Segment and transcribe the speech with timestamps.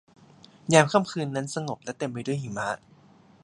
[0.73, 2.69] ยามค่ำคืนนั้นสงบและเต็มไปด้วยหิมะ